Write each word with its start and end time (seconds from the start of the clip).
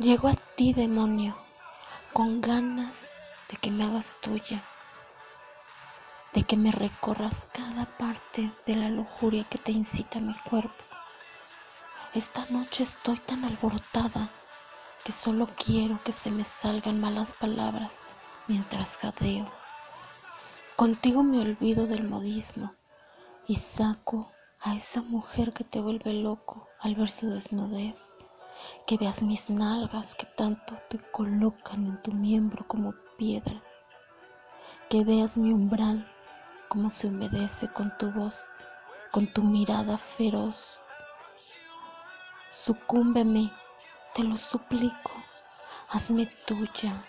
Llego 0.00 0.28
a 0.28 0.34
ti, 0.54 0.72
demonio, 0.72 1.36
con 2.12 2.40
ganas 2.40 3.16
de 3.50 3.56
que 3.56 3.72
me 3.72 3.82
hagas 3.82 4.16
tuya, 4.20 4.62
de 6.32 6.44
que 6.44 6.56
me 6.56 6.70
recorras 6.70 7.48
cada 7.52 7.84
parte 7.98 8.52
de 8.64 8.76
la 8.76 8.90
lujuria 8.90 9.42
que 9.50 9.58
te 9.58 9.72
incita 9.72 10.20
mi 10.20 10.34
cuerpo. 10.48 10.84
Esta 12.14 12.46
noche 12.48 12.84
estoy 12.84 13.18
tan 13.18 13.44
alborotada 13.44 14.30
que 15.02 15.10
solo 15.10 15.48
quiero 15.56 16.00
que 16.04 16.12
se 16.12 16.30
me 16.30 16.44
salgan 16.44 17.00
malas 17.00 17.34
palabras 17.34 18.02
mientras 18.46 18.98
jadeo. 18.98 19.50
Contigo 20.76 21.24
me 21.24 21.40
olvido 21.40 21.88
del 21.88 22.08
modismo 22.08 22.72
y 23.48 23.56
saco 23.56 24.30
a 24.60 24.76
esa 24.76 25.02
mujer 25.02 25.52
que 25.52 25.64
te 25.64 25.80
vuelve 25.80 26.12
loco 26.12 26.68
al 26.78 26.94
ver 26.94 27.10
su 27.10 27.28
desnudez 27.30 28.14
que 28.86 28.96
veas 28.96 29.22
mis 29.22 29.50
nalgas 29.50 30.14
que 30.14 30.26
tanto 30.26 30.78
te 30.88 30.98
colocan 31.10 31.86
en 31.86 32.02
tu 32.02 32.12
miembro 32.12 32.66
como 32.66 32.94
piedra, 33.16 33.62
que 34.88 35.04
veas 35.04 35.36
mi 35.36 35.52
umbral 35.52 36.06
como 36.68 36.90
se 36.90 37.06
humedece 37.06 37.68
con 37.68 37.96
tu 37.98 38.10
voz, 38.10 38.34
con 39.10 39.26
tu 39.26 39.42
mirada 39.42 39.98
feroz. 39.98 40.80
Sucúmbeme, 42.52 43.50
te 44.14 44.22
lo 44.22 44.36
suplico, 44.36 45.12
hazme 45.90 46.26
tuya, 46.46 47.04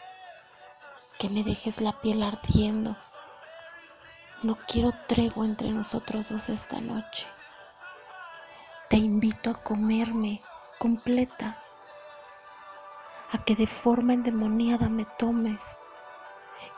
que 1.17 1.29
me 1.29 1.43
dejes 1.43 1.81
la 1.81 1.91
piel 1.93 2.23
ardiendo. 2.23 2.95
No 4.41 4.57
quiero 4.67 4.93
tregua 5.07 5.45
entre 5.45 5.69
nosotros 5.71 6.29
dos 6.29 6.47
esta 6.47 6.79
noche. 6.79 7.27
Te 8.89 8.97
invito 8.97 9.51
a 9.51 9.61
comerme 9.61 10.41
completa, 10.79 11.57
a 13.31 13.43
que 13.43 13.53
de 13.55 13.67
forma 13.67 14.13
endemoniada 14.13 14.87
me 14.87 15.05
tomes, 15.17 15.61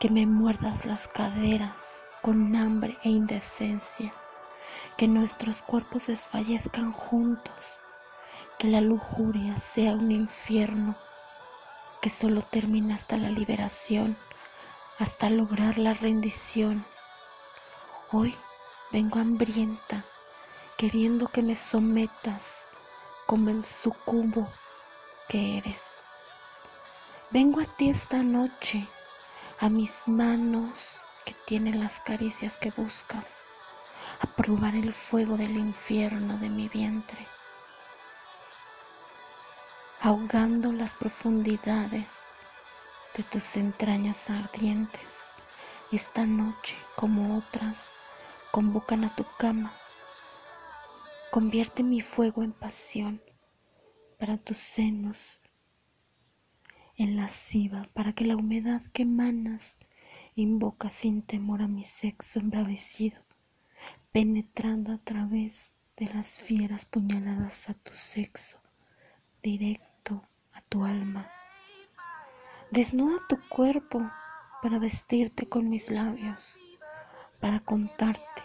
que 0.00 0.10
me 0.10 0.26
muerdas 0.26 0.86
las 0.86 1.06
caderas 1.06 2.04
con 2.20 2.56
hambre 2.56 2.98
e 3.04 3.10
indecencia, 3.10 4.12
que 4.96 5.06
nuestros 5.06 5.62
cuerpos 5.62 6.08
desfallezcan 6.08 6.92
juntos, 6.92 7.80
que 8.58 8.66
la 8.66 8.80
lujuria 8.80 9.60
sea 9.60 9.92
un 9.92 10.10
infierno 10.10 10.96
que 12.00 12.10
solo 12.10 12.42
termina 12.42 12.96
hasta 12.96 13.16
la 13.16 13.30
liberación, 13.30 14.16
hasta 14.98 15.30
lograr 15.30 15.78
la 15.78 15.94
rendición. 15.94 16.84
Hoy 18.10 18.34
vengo 18.90 19.20
hambrienta, 19.20 20.04
queriendo 20.76 21.28
que 21.28 21.42
me 21.42 21.54
sometas 21.54 22.71
como 23.32 23.48
el 23.48 23.64
sucubo 23.64 24.46
que 25.26 25.56
eres. 25.56 25.90
Vengo 27.30 27.60
a 27.60 27.64
ti 27.64 27.88
esta 27.88 28.22
noche, 28.22 28.86
a 29.58 29.70
mis 29.70 30.02
manos 30.04 31.00
que 31.24 31.34
tienen 31.46 31.80
las 31.80 31.98
caricias 32.00 32.58
que 32.58 32.72
buscas, 32.72 33.44
a 34.20 34.26
probar 34.26 34.74
el 34.74 34.92
fuego 34.92 35.38
del 35.38 35.56
infierno 35.56 36.36
de 36.36 36.50
mi 36.50 36.68
vientre, 36.68 37.26
ahogando 40.02 40.70
las 40.70 40.92
profundidades 40.92 42.20
de 43.16 43.22
tus 43.22 43.56
entrañas 43.56 44.28
ardientes. 44.28 45.32
Esta 45.90 46.26
noche, 46.26 46.76
como 46.96 47.38
otras, 47.38 47.94
convocan 48.50 49.04
a 49.04 49.16
tu 49.16 49.24
cama 49.38 49.72
Convierte 51.32 51.82
mi 51.82 52.02
fuego 52.02 52.42
en 52.42 52.52
pasión 52.52 53.22
para 54.18 54.36
tus 54.36 54.58
senos, 54.58 55.40
en 56.98 57.16
lasciva, 57.16 57.88
para 57.94 58.12
que 58.12 58.26
la 58.26 58.36
humedad 58.36 58.82
que 58.92 59.04
emanas 59.04 59.78
invoca 60.34 60.90
sin 60.90 61.22
temor 61.22 61.62
a 61.62 61.68
mi 61.68 61.84
sexo 61.84 62.38
embravecido, 62.38 63.18
penetrando 64.12 64.92
a 64.92 64.98
través 64.98 65.74
de 65.96 66.12
las 66.12 66.36
fieras 66.36 66.84
puñaladas 66.84 67.70
a 67.70 67.72
tu 67.72 67.94
sexo, 67.94 68.60
directo 69.42 70.22
a 70.52 70.60
tu 70.60 70.84
alma. 70.84 71.30
Desnuda 72.70 73.26
tu 73.26 73.38
cuerpo 73.48 74.06
para 74.60 74.78
vestirte 74.78 75.48
con 75.48 75.70
mis 75.70 75.90
labios, 75.90 76.54
para 77.40 77.58
contarte 77.60 78.42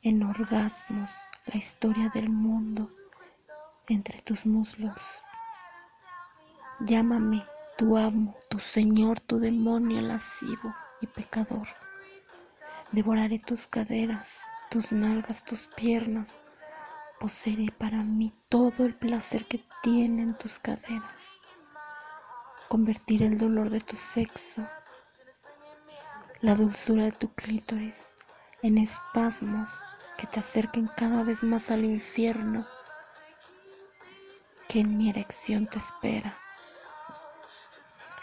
en 0.00 0.22
orgasmos 0.22 1.10
la 1.48 1.56
historia 1.56 2.10
del 2.12 2.28
mundo 2.28 2.90
entre 3.88 4.20
tus 4.20 4.44
muslos. 4.44 5.02
Llámame 6.80 7.42
tu 7.78 7.96
amo, 7.96 8.36
tu 8.50 8.58
señor, 8.58 9.18
tu 9.20 9.38
demonio 9.38 10.02
lascivo 10.02 10.74
y 11.00 11.06
pecador. 11.06 11.66
Devoraré 12.92 13.38
tus 13.38 13.66
caderas, 13.66 14.40
tus 14.70 14.92
nalgas, 14.92 15.42
tus 15.42 15.68
piernas. 15.68 16.38
Poseeré 17.18 17.72
para 17.78 18.02
mí 18.02 18.34
todo 18.50 18.84
el 18.84 18.94
placer 18.94 19.46
que 19.46 19.64
tienen 19.82 20.36
tus 20.36 20.58
caderas. 20.58 21.40
Convertiré 22.68 23.26
el 23.26 23.38
dolor 23.38 23.70
de 23.70 23.80
tu 23.80 23.96
sexo, 23.96 24.68
la 26.42 26.54
dulzura 26.54 27.04
de 27.04 27.12
tu 27.12 27.32
clítoris 27.32 28.14
en 28.62 28.76
espasmos 28.76 29.80
que 30.18 30.26
te 30.26 30.40
acerquen 30.40 30.90
cada 30.96 31.22
vez 31.22 31.42
más 31.44 31.70
al 31.70 31.84
infierno 31.84 32.66
que 34.68 34.80
en 34.80 34.98
mi 34.98 35.08
erección 35.08 35.66
te 35.68 35.78
espera. 35.78 36.36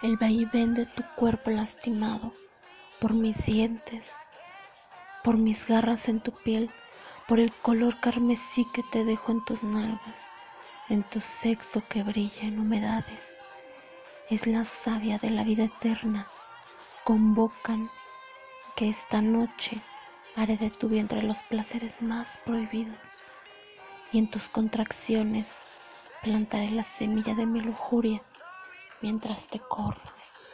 El 0.04 0.18
vaivén 0.18 0.76
de 0.76 0.86
tu 0.86 1.04
cuerpo 1.16 1.50
lastimado 1.52 2.34
por 3.00 3.14
mis 3.14 3.46
dientes, 3.46 4.12
por 5.24 5.38
mis 5.38 5.66
garras 5.66 6.10
en 6.10 6.20
tu 6.20 6.32
piel, 6.44 6.70
por 7.28 7.40
el 7.40 7.52
color 7.62 7.98
carmesí 8.02 8.68
que 8.74 8.84
te 8.92 9.06
dejo 9.06 9.32
en 9.32 9.44
tus 9.46 9.64
nalgas, 9.64 10.22
en 10.90 11.02
tu 11.04 11.22
sexo 11.22 11.82
que 11.88 12.04
brilla 12.04 12.44
en 12.44 12.60
humedades. 12.60 13.38
Es 14.30 14.46
la 14.48 14.66
savia 14.66 15.18
de 15.18 15.30
la 15.30 15.44
vida 15.44 15.64
eterna. 15.64 16.28
Convocan 17.06 17.90
que 18.76 18.90
esta 18.90 19.22
noche 19.22 19.82
Haré 20.38 20.58
de 20.58 20.70
tu 20.70 20.90
vientre 20.90 21.24
los 21.24 21.44
placeres 21.44 22.02
más 22.02 22.38
prohibidos 22.38 23.24
y 24.12 24.18
en 24.18 24.30
tus 24.30 24.50
contracciones 24.50 25.64
plantaré 26.22 26.72
la 26.72 26.84
semilla 26.84 27.36
de 27.36 27.46
mi 27.46 27.62
lujuria 27.62 28.22
mientras 29.02 29.48
te 29.48 29.62
corras. 29.62 30.45